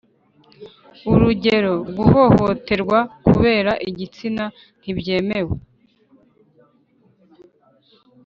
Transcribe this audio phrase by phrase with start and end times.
[1.11, 2.99] urugero: guhohoterwa
[3.31, 4.45] kubera igitsina
[4.79, 5.55] ntibyemewe.